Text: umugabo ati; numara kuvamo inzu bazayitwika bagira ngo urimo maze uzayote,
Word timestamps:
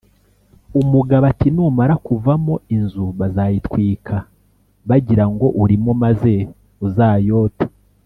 umugabo 0.81 1.23
ati; 1.31 1.47
numara 1.55 1.93
kuvamo 2.05 2.55
inzu 2.75 3.05
bazayitwika 3.19 4.15
bagira 4.87 5.25
ngo 5.33 5.45
urimo 5.61 5.91
maze 6.03 6.33
uzayote, 6.87 7.65